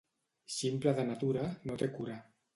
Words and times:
Ximple 0.53 0.95
de 1.01 1.05
natura, 1.11 1.45
no 1.69 1.79
té 1.85 1.93
cura. 2.01 2.19